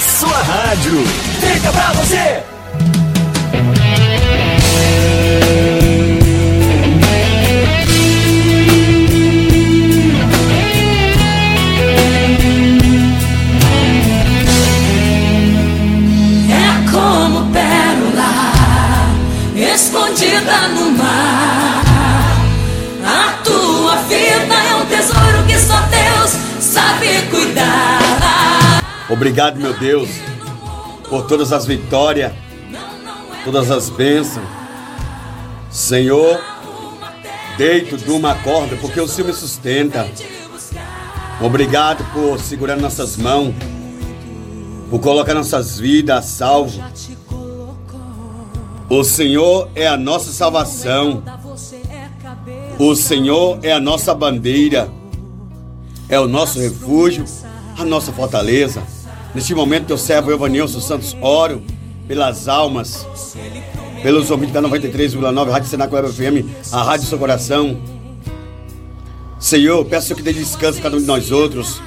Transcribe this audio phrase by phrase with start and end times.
[0.00, 1.04] sua rádio.
[1.40, 2.55] Fica pra você.
[29.08, 30.08] Obrigado, meu Deus,
[31.08, 32.32] por todas as vitórias,
[33.44, 34.44] todas as bênçãos.
[35.70, 36.40] Senhor,
[37.56, 40.08] deito de uma corda, porque o Senhor me sustenta.
[41.40, 43.54] Obrigado por segurar nossas mãos,
[44.90, 46.82] por colocar nossas vidas a salvo.
[48.88, 51.22] O Senhor é a nossa salvação.
[52.78, 54.88] O Senhor é a nossa bandeira.
[56.08, 57.24] É o nosso refúgio,
[57.78, 58.95] a nossa fortaleza.
[59.36, 61.62] Neste momento, teu servo Evanilson Santos, oro
[62.08, 63.06] pelas almas,
[64.02, 67.78] pelos ouvintes da 93,9 Rádio Senaco Web FM, a Rádio Seu Coração.
[69.38, 71.82] Senhor, peço que dê descanso a cada um de nós outros.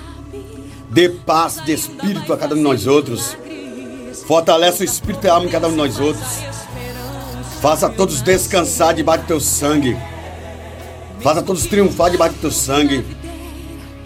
[0.91, 3.35] Dê paz de espírito a cada um de nós outros.
[4.27, 6.43] Fortalece o espírito e a alma em cada um de nós outros.
[7.59, 9.97] Faça todos descansar debaixo do teu sangue.
[11.19, 13.03] Faça todos triunfar debaixo do teu sangue.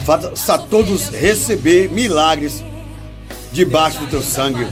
[0.05, 2.63] Faça todos receber milagres
[3.53, 4.67] debaixo do teu sangue.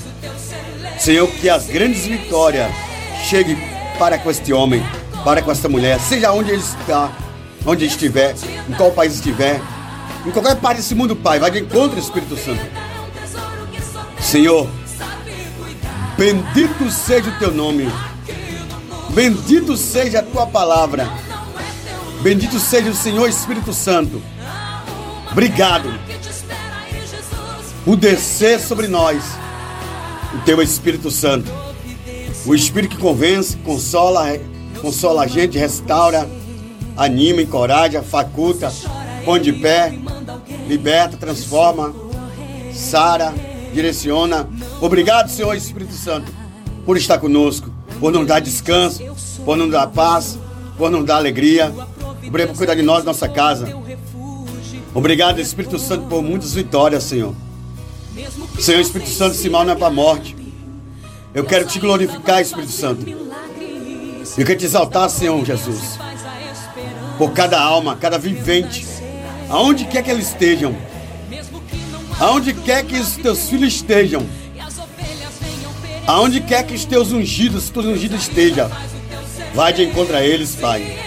[0.99, 2.71] Senhor, que as grandes vitórias
[3.23, 3.57] cheguem
[3.97, 4.83] para com este homem,
[5.23, 7.11] para com esta mulher, seja onde ele está,
[7.65, 8.35] onde estiver,
[8.67, 9.61] em qual país estiver,
[10.25, 12.61] em qualquer parte desse mundo, Pai, vai de encontro ao Espírito Santo.
[14.19, 14.67] Senhor,
[16.17, 17.91] bendito seja o teu nome,
[19.09, 21.07] bendito seja a tua palavra,
[22.21, 24.21] bendito seja o Senhor Espírito Santo.
[25.31, 26.10] Obrigado
[27.83, 29.23] por descer sobre nós
[30.35, 31.51] o teu Espírito Santo,
[32.45, 34.37] o Espírito que convence, consola,
[34.81, 36.29] consola a gente, restaura,
[36.95, 38.71] anima, encoraja, faculta,
[39.25, 39.97] põe de pé,
[40.67, 41.93] liberta, transforma,
[42.73, 43.33] sara,
[43.73, 44.47] direciona.
[44.79, 46.31] Obrigado, Senhor Espírito Santo,
[46.85, 47.69] por estar conosco,
[47.99, 49.03] por nos dar descanso,
[49.43, 50.37] por nos dar paz,
[50.77, 51.73] por nos dar alegria.
[52.27, 53.67] Obrigado por cuidar de nós, nossa casa.
[54.93, 57.33] Obrigado, Espírito Santo, por muitas vitórias, Senhor.
[58.59, 60.35] Senhor Espírito Santo, esse mal não é para a morte.
[61.33, 63.09] Eu quero te glorificar, Espírito Santo.
[64.37, 65.97] Eu quero te exaltar, Senhor Jesus.
[67.17, 68.85] Por cada alma, cada vivente.
[69.49, 70.75] Aonde quer que eles estejam.
[72.19, 74.25] Aonde quer que os teus filhos estejam.
[76.05, 78.69] Aonde quer que os teus ungidos, os teus ungidos estejam.
[79.53, 80.97] Vai de encontro a eles, Pai.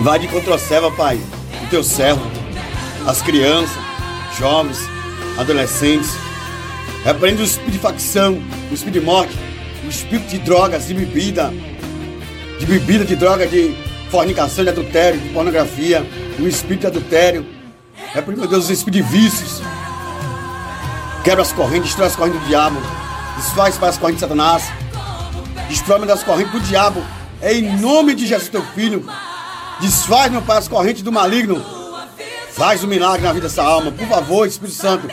[0.00, 1.20] Vai de encontro a serva, Pai.
[1.64, 2.22] O teu servo.
[3.06, 3.76] As crianças,
[4.38, 4.78] jovens,
[5.38, 6.10] adolescentes.
[7.04, 9.34] Repreende o espírito de facção, o espírito de morte,
[9.84, 11.52] o espírito de drogas, de bebida,
[12.58, 13.74] de bebida, de droga, de
[14.10, 16.06] fornicação, de adultério, de pornografia,
[16.38, 17.46] o espírito de adultério.
[18.12, 19.62] Repreende, meu Deus, o espírito de vícios.
[21.24, 22.80] Quebra as correntes, destrói as correntes do diabo.
[23.36, 24.64] Desfaz para as correntes de Satanás.
[25.68, 27.02] Destrói das correntes do diabo.
[27.40, 29.08] É em nome de Jesus, teu filho.
[29.80, 31.79] Desfaz, meu Pai, as correntes do maligno.
[32.52, 33.90] Faz um milagre na vida dessa alma.
[33.92, 35.08] Por favor, Espírito Santo,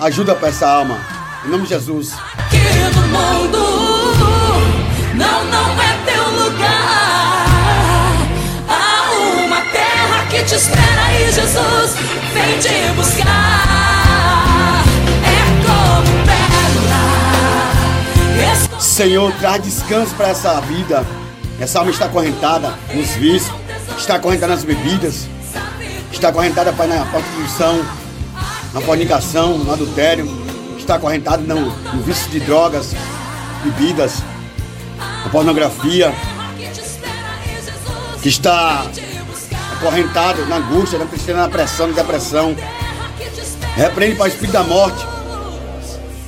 [0.00, 0.98] ajuda para essa alma.
[1.44, 2.12] Em nome de Jesus.
[2.50, 2.58] Que
[2.94, 3.58] do mundo
[5.14, 7.46] não, não é teu lugar.
[8.68, 9.10] Há
[9.44, 11.96] uma terra que te espera aí, Jesus.
[12.32, 14.84] Vem te buscar.
[15.24, 16.12] É como
[18.36, 18.80] pérola.
[18.80, 21.04] Senhor, traz descanso para essa vida.
[21.60, 23.52] Essa alma está acorrentada nos vícios,
[23.96, 25.28] está acorrentada nas bebidas,
[26.22, 27.84] está acorrentada Pai, na prostituição,
[28.72, 30.24] na fornicação, no adultério,
[30.78, 32.94] está acorrentada no, no vício de drogas,
[33.64, 34.22] bebidas,
[35.24, 36.14] na pornografia,
[38.22, 38.86] que está
[39.72, 42.56] acorrentado na angústia, na tristeza, na pressão, na depressão.
[43.74, 45.04] Repreende para o espírito da morte.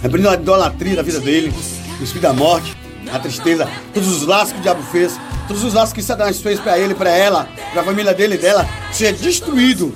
[0.03, 1.55] Repreende a idolatria da vida dele,
[2.01, 2.77] o espírito da morte,
[3.13, 6.59] a tristeza, todos os laços que o diabo fez, todos os laços que Satanás fez
[6.61, 9.95] para ele, para ela, para a família dele e dela, seja destruído.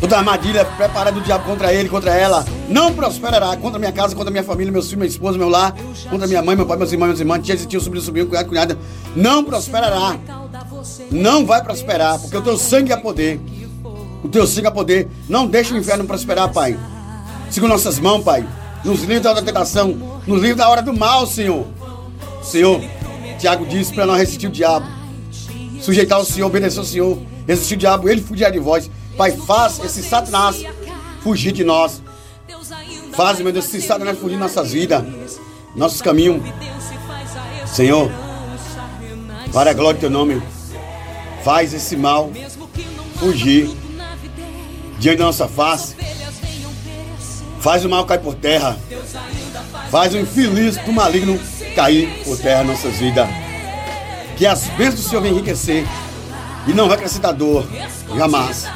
[0.00, 4.30] Toda armadilha preparada do diabo contra ele, contra ela, não prosperará contra minha casa, contra
[4.30, 5.74] minha família, meus filhos, minha esposa, meu lar,
[6.08, 8.78] contra minha mãe, meu pai, meus irmãos, meus irmãos, tia, tio, sobrinho, sobrinho, cunhado, cunhada.
[9.16, 10.16] Não prosperará.
[11.10, 13.40] Não vai prosperar, porque o teu sangue é poder.
[14.22, 15.08] O teu sangue é poder.
[15.28, 16.78] Não deixe o inferno prosperar, Pai.
[17.50, 18.46] Segura nossas mãos, Pai.
[18.84, 20.20] Nos livre da hora da tentação.
[20.26, 21.66] Nos livre da hora do mal, Senhor.
[22.42, 22.80] Senhor,
[23.38, 24.86] Tiago disse para nós resistir o diabo.
[25.80, 27.18] Sujeitar o Senhor, obedecer o Senhor.
[27.46, 28.90] Resistir o diabo, ele fugirá de vós.
[29.16, 30.62] Pai, faz esse Satanás
[31.22, 32.02] fugir de nós.
[33.14, 35.04] Faz, meu Deus, se Satanás fugir nossas vidas,
[35.74, 36.42] nossos caminhos.
[37.66, 38.10] Senhor,
[39.52, 40.42] para a glória do teu nome,
[41.44, 42.30] faz esse mal
[43.16, 43.70] fugir
[44.98, 45.96] diante da nossa face.
[47.60, 48.78] Faz o mal cair por terra.
[49.90, 51.38] Faz o infeliz do maligno
[51.74, 53.28] cair por terra nossas vidas.
[54.36, 55.86] Que as bênçãos do Senhor venham enriquecer
[56.66, 57.66] e não acrescentar dor,
[58.16, 58.66] jamais.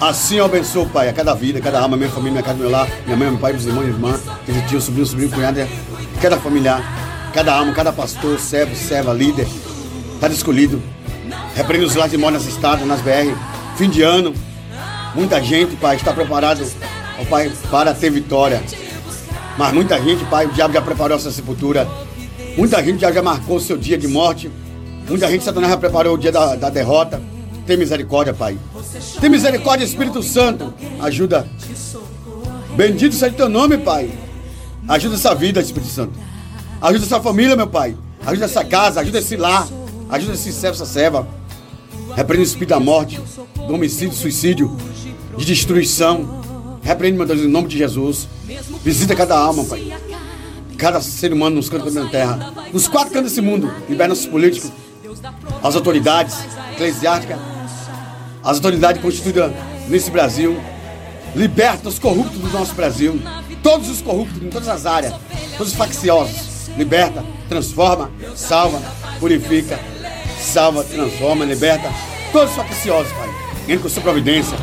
[0.00, 2.88] Assim eu abençoo, Pai, a cada vida, cada alma, minha família, minha casa, meu lar,
[3.04, 5.66] minha mãe, meu pai, meus irmãos, minha irmã, meu tio, sobrinho, sobrinho, cunhada,
[6.22, 6.82] cada familiar,
[7.34, 9.48] cada alma, cada pastor, servo, serva, líder,
[10.20, 10.80] cada escolhido.
[11.56, 13.34] Repreende os lares de morte nas estradas, nas BR.
[13.76, 14.32] Fim de ano,
[15.14, 16.64] muita gente, Pai, está preparado,
[17.20, 18.62] ó Pai, para ter vitória.
[19.58, 21.88] Mas muita gente, Pai, o diabo já preparou essa sepultura.
[22.56, 24.48] Muita gente já, já marcou o seu dia de morte.
[25.08, 27.20] Muita gente, Satanás já preparou o dia da, da derrota.
[27.66, 28.56] Tem misericórdia, Pai.
[29.20, 30.72] Tem misericórdia, Espírito Santo.
[31.00, 31.44] Ajuda.
[32.76, 34.08] Bendito seja o teu nome, Pai.
[34.86, 36.12] Ajuda essa vida, Espírito Santo.
[36.80, 37.96] Ajuda essa família, meu Pai.
[38.24, 39.66] Ajuda essa casa, ajuda esse lar.
[40.08, 41.26] Ajuda esse servo, essa serva.
[42.14, 43.20] Repreende o espírito da morte,
[43.66, 44.76] do homicídio, suicídio,
[45.36, 46.37] de destruição.
[46.88, 48.26] Repreende, meu Deus, em nome de Jesus.
[48.82, 49.92] Visita cada alma, Pai.
[50.78, 52.50] Cada ser humano nos cantos da terra.
[52.72, 53.70] Nos quatro cantos desse mundo.
[53.86, 54.72] Libera nossos políticos,
[55.62, 56.34] as autoridades
[56.72, 57.38] eclesiásticas,
[58.42, 59.52] as autoridades constituídas
[59.86, 60.58] nesse Brasil.
[61.36, 63.20] Liberta os corruptos do nosso Brasil.
[63.62, 65.12] Todos os corruptos em todas as áreas.
[65.58, 66.70] Todos os facciosos.
[66.74, 68.80] Liberta, transforma, salva,
[69.20, 69.78] purifica,
[70.40, 71.92] salva, transforma, liberta.
[72.32, 73.28] Todos os facciosos, Pai.
[73.64, 74.56] Entra com sua providência.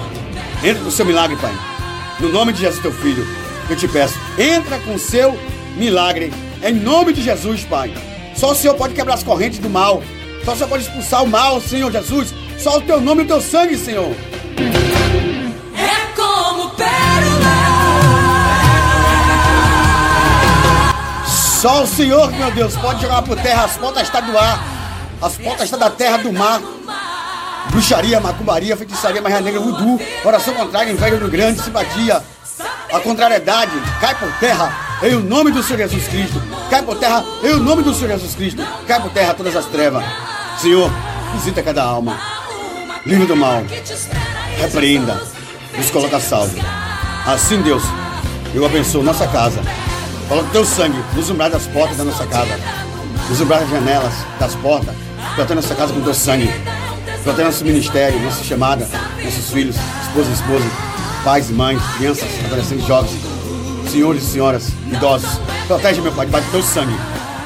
[0.63, 1.74] Entra com o seu milagre, Pai.
[2.19, 3.27] No nome de Jesus, teu filho,
[3.69, 5.37] eu te peço, entra com o seu
[5.75, 6.31] milagre.
[6.63, 7.93] Em nome de Jesus, Pai.
[8.35, 10.01] Só o Senhor pode quebrar as correntes do mal.
[10.45, 12.33] Só o Senhor pode expulsar o mal, Senhor Jesus.
[12.57, 14.15] Só o teu nome e o teu sangue, Senhor.
[15.75, 17.55] É como pérola.
[21.27, 24.63] Só o Senhor, meu Deus, pode jogar por terra as portas está do ar,
[25.21, 26.61] as portas está da terra, do mar.
[27.71, 32.21] Bruxaria, macumbaria, feitiçaria, magia negra, voodoo, oração contrária, inveja do grande, simpatia.
[32.91, 36.41] A contrariedade cai por terra em o nome do Senhor Jesus Cristo.
[36.69, 38.65] Cai por terra em o nome do Senhor Jesus Cristo.
[38.87, 40.03] Cai por terra todas as trevas.
[40.61, 40.89] Senhor,
[41.33, 42.17] visita cada alma.
[43.05, 43.63] Livre do mal.
[44.57, 45.21] Repreenda.
[45.75, 46.55] Nos coloca salvo.
[47.25, 47.83] Assim, Deus,
[48.53, 49.61] eu abençoo nossa casa.
[50.29, 52.57] Coloca teu sangue nos umbrais das portas da nossa casa.
[53.29, 54.95] Nos umbrais das janelas, das portas.
[55.35, 56.49] Protege nossa casa com teu sangue.
[57.25, 58.87] Protege nosso ministério, nossa chamada,
[59.23, 60.65] nossos filhos, esposa e esposa,
[61.23, 63.19] pais e mães, crianças, adolescentes, jovens,
[63.91, 65.39] senhores e senhoras, idosos.
[65.65, 66.95] Protege, meu Pai, debaixo do teu sangue.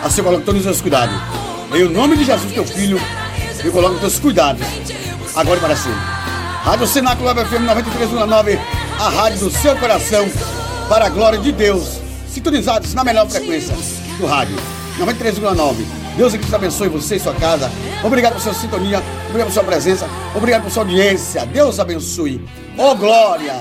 [0.03, 1.15] Assim eu coloco todos os teus cuidados.
[1.73, 2.99] Em nome de Jesus, teu filho,
[3.63, 4.61] eu coloco os teus cuidados.
[5.33, 6.01] Agora e para sempre.
[6.61, 8.59] Rádio Cenáculo FM 93,9,
[8.99, 10.29] a rádio do seu coração,
[10.89, 12.01] para a glória de Deus.
[12.27, 13.73] Sintonizados na melhor frequência
[14.17, 14.57] do rádio.
[14.99, 15.98] 93,9.
[16.15, 17.71] Deus que te abençoe você e sua casa.
[18.03, 21.45] Obrigado por sua sintonia, obrigado por sua presença, obrigado por sua audiência.
[21.45, 22.45] Deus abençoe.
[22.77, 23.53] Oh glória!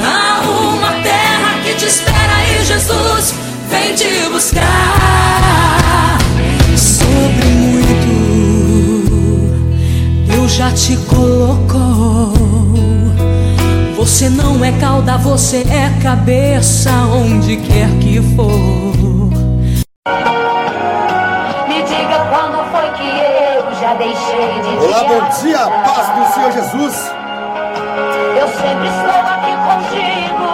[0.00, 3.34] Há uma terra que te espera aí, Jesus
[3.70, 6.18] vem te buscar.
[6.76, 8.04] Sobre muito,
[10.26, 12.34] Deus já te colocou.
[13.96, 19.13] Você não é cauda, você é cabeça, onde quer que for.
[20.06, 26.34] Me diga quando foi que eu já deixei de te Olá, bom dia, paz do
[26.34, 27.10] Senhor Jesus.
[28.38, 30.44] Eu sempre estou aqui contigo.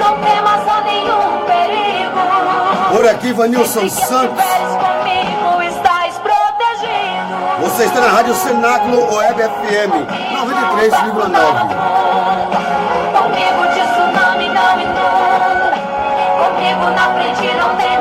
[0.00, 2.22] Não temas a nenhum perigo.
[2.96, 4.42] Por aqui, Vanilson Santos.
[4.42, 7.60] comigo, estás protegido.
[7.60, 9.92] Você está na Rádio Cenáculo Web FM
[10.32, 11.14] 93,9.
[13.14, 15.54] Comigo de tsunami não inunda.
[16.36, 17.93] Comigo na frente não tem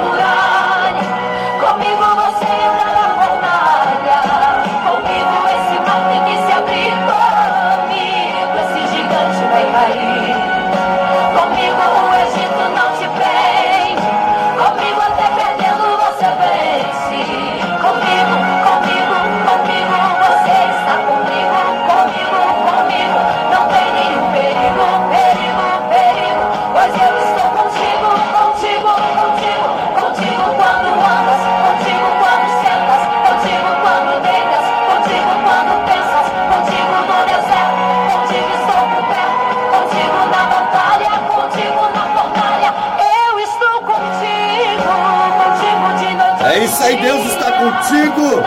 [47.83, 48.43] contigo.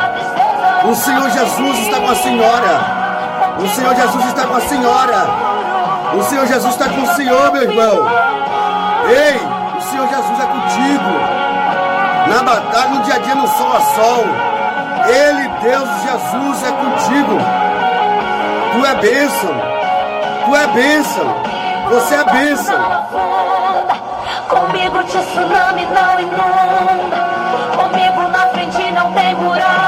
[0.89, 2.97] O Senhor Jesus está com a senhora.
[3.59, 5.27] O Senhor Jesus está com a senhora.
[6.15, 8.09] O Senhor Jesus está com o Senhor, meu irmão.
[9.09, 9.37] Ei,
[9.77, 11.11] o Senhor Jesus é contigo.
[12.29, 14.25] Na batalha, no dia a dia, no sol a sol.
[15.07, 17.39] Ele, Deus Jesus, é contigo.
[18.73, 19.55] Tu é bênção.
[20.45, 21.35] Tu é bênção.
[21.91, 22.79] Você é bênção.
[24.49, 27.37] Comigo te tsunami não inunda.
[27.77, 28.46] Comigo não
[29.17, 29.86] tem muralha.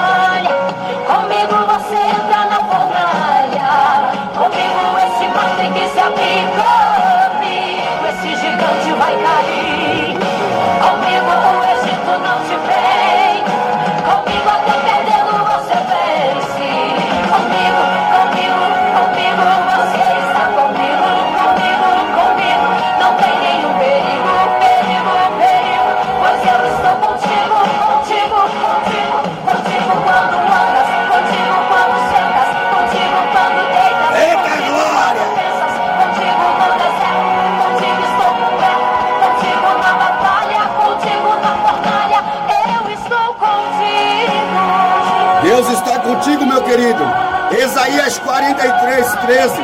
[46.68, 47.02] Querido.
[47.50, 49.54] Isaías 43, 13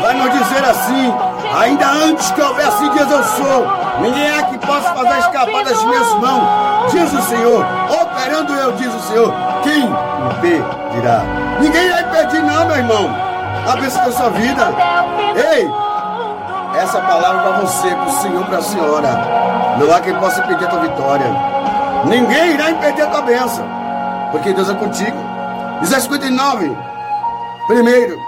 [0.00, 1.14] vai nos dizer assim:
[1.60, 3.66] Ainda antes que houvesse dias eu sou,
[4.00, 7.64] ninguém é que possa fazer escapar das minhas mãos, diz o Senhor.
[8.02, 11.22] Operando eu, diz o Senhor, quem impedirá?
[11.60, 13.10] Ninguém vai impedir, não, meu irmão.
[13.70, 14.68] A bênção da sua vida.
[15.52, 15.70] Ei,
[16.80, 19.08] essa palavra para você, para o Senhor, para a senhora.
[19.78, 21.26] Não há quem possa impedir a tua vitória.
[22.06, 23.64] Ninguém irá impedir a tua bênção.
[24.32, 25.29] Porque Deus é contigo.
[25.82, 26.76] Isaías 59.
[27.66, 28.18] Primeiro,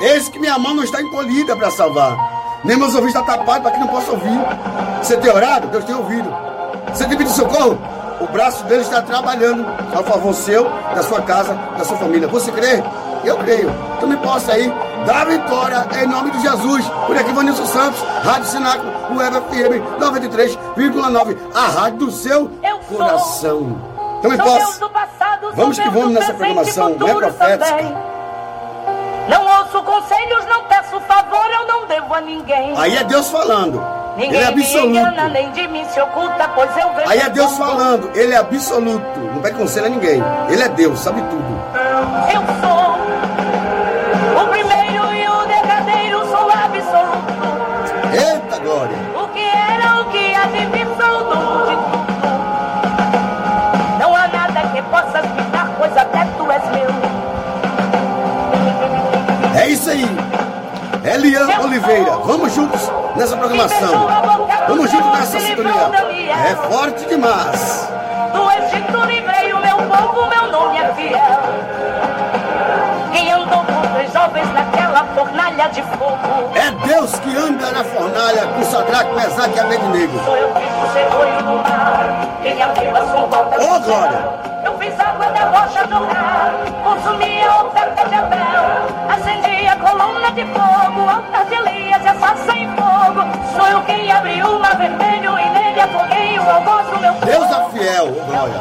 [0.00, 2.16] eis que minha mão não está encolhida para salvar.
[2.64, 4.38] Nem meus ouvidos estão tapados para que não possa ouvir.
[5.02, 5.68] Você tem orado?
[5.68, 6.28] Deus tem ouvido.
[6.92, 7.78] Você tem pedido socorro?
[8.20, 12.26] O braço dele está trabalhando a favor seu, da sua casa, da sua família.
[12.28, 12.82] Você crê?
[13.24, 13.72] Eu creio.
[14.00, 14.72] Também posso aí
[15.06, 16.84] dar vitória em nome de Jesus.
[17.06, 21.36] Por aqui, Vanilson Santos, Rádio Sináculo, Web FM 93,9.
[21.54, 23.76] A rádio do seu Eu coração.
[23.78, 24.80] Sou Deus posso.
[24.80, 27.64] do passado, Vamos que vamos nessa programação, não é profética?
[27.66, 27.96] também.
[29.28, 32.72] Não ouço conselhos, não peço favor, eu não devo a ninguém.
[32.76, 33.84] Aí é Deus falando.
[34.16, 35.92] Ele Ninguém é me engana, absoluto.
[35.92, 36.50] se oculta.
[37.06, 38.10] Aí é Deus falando.
[38.16, 39.20] Ele é absoluto.
[39.20, 40.20] Não vai conselho a ninguém.
[40.48, 41.58] Ele é Deus, sabe tudo.
[42.34, 42.77] Eu sou
[61.88, 62.18] Oliveira.
[62.18, 64.08] Vamos juntos nessa programação.
[64.68, 66.34] Vamos juntos nessa sintonia.
[66.34, 67.88] É forte demais.
[68.32, 71.18] Do Egito livrei o meu povo, meu nome é fiel.
[73.12, 76.52] Quem andou com três jovens naquela fornalha de fogo.
[76.54, 80.24] É Deus que anda na fornalha com Sadraque, Mesaque e Abednego.
[80.24, 82.28] Sou eu que você foi no mar.
[82.42, 84.48] Quem abriu a sua porta Ô, do glória!
[84.64, 86.52] Eu fiz água da rocha jorrar.
[86.84, 88.98] Consumi a oferta de Abel.
[89.08, 91.08] Acendi a coluna de fogo.
[91.08, 91.37] Altar
[97.24, 98.58] Deus é fiel, glória.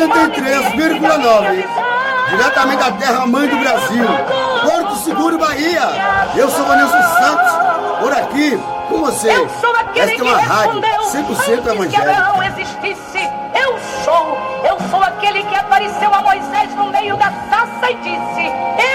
[0.00, 1.68] 93,9.
[2.30, 4.06] Diretamente da terra mãe do Brasil.
[4.62, 5.82] Porto Seguro, Bahia.
[6.34, 7.52] Eu sou Vanilson Santos.
[8.00, 8.58] Por aqui,
[8.88, 9.30] com você.
[9.30, 12.10] Eu sou aquele Esta é que uma rádio respondeu 100% antes que evangélica.
[12.10, 13.30] Abraão existisse.
[13.54, 18.46] Eu sou, eu sou aquele que apareceu a Moisés no meio da sarça e disse: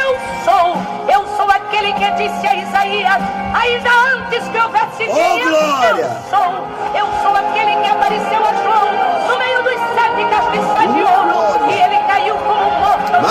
[0.01, 0.77] Eu sou,
[1.13, 3.21] eu sou aquele que disse a Isaías,
[3.53, 5.47] ainda antes que houvesse Ô, dia.
[5.47, 6.03] glória!
[6.03, 10.86] Eu sou, eu sou aquele que apareceu a João no meio dos sete castiçais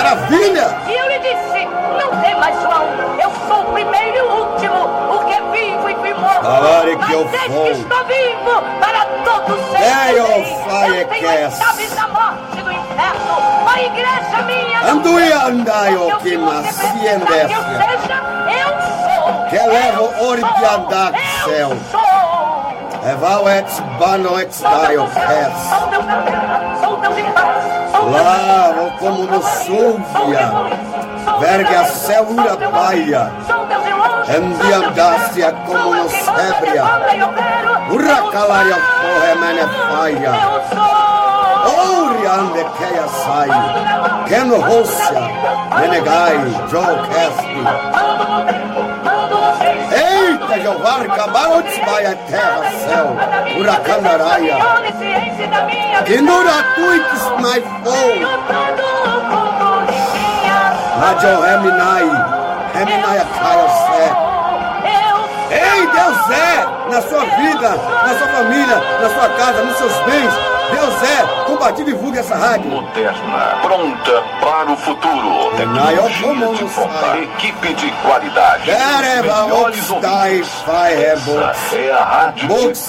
[0.06, 0.68] Maravilha!
[0.86, 1.66] E eu lhe disse:
[1.98, 2.84] Não temas, João,
[3.20, 6.42] eu sou o primeiro e o último, o que é vivo e fui morto.
[6.42, 7.64] Glória que eu vou.
[7.64, 9.84] que estou vivo para todos sempre.
[10.14, 10.26] Ei, ô,
[10.94, 11.64] Eu tenho as Firecast.
[11.64, 13.66] chaves da morte do inferno.
[13.66, 15.42] A igreja minha tem.
[15.48, 16.36] andai, o que
[17.26, 18.22] que eu seja,
[18.62, 18.68] eu
[19.02, 19.44] sou.
[19.48, 19.72] Que Eu
[20.54, 21.76] de andar do Eu céu.
[21.90, 22.06] sou.
[23.08, 23.66] Eval et
[24.00, 25.52] bano et Sou daio céu, es.
[25.68, 26.96] sou da terra, sou
[27.32, 27.55] paz, sou
[28.10, 30.52] Lá, como no súvia,
[31.40, 33.32] vergue a célula paia,
[34.28, 36.84] endiandácia como no sébria,
[37.90, 40.34] urracalaria porra menefaia,
[41.66, 43.50] ouriande keia sai,
[44.28, 45.22] keno rossia,
[45.76, 46.38] menegai,
[46.70, 47.62] jokesti.
[47.66, 48.85] Eita,
[50.66, 53.16] Jeová, de a terra, céu,
[53.56, 54.56] huracandaraia,
[56.04, 57.04] que nuratuix
[57.40, 58.26] mais fogo.
[61.00, 62.10] Rádio Reminai,
[62.74, 64.06] Reminai Caio Sé.
[65.54, 67.68] Ei, Deus é na sua vida,
[68.04, 70.55] na sua família, na sua casa, nos seus bens.
[70.70, 72.70] Deus é, compartilhe e divulgue essa rádio.
[72.70, 75.50] Moderna, pronta para o futuro.
[75.56, 76.08] Tecnologia
[76.54, 78.64] de ponta, equipe de qualidade.
[78.66, 80.42] Dereva Oxdai
[81.72, 82.88] É a rádio nós.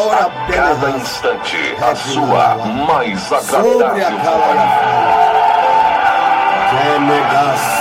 [0.00, 1.02] ora A cada benelas.
[1.02, 2.54] instante, a sua
[2.86, 5.40] mais Sobre a agradável companhia.
[6.70, 7.79] Genegas.